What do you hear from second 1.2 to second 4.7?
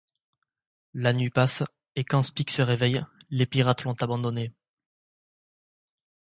passe et quand Spic se réveille, les pirates l'ont abandonné.